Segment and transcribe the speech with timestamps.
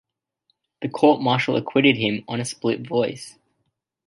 [0.81, 3.35] The court martial acquitted him on a split vote.